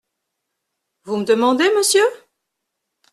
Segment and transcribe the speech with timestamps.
[1.03, 2.07] Vous me demandez, monsieur?